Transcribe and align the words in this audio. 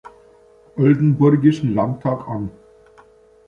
Oldenburgischen 0.77 1.75
Landtag 1.75 2.27
an. 2.27 2.49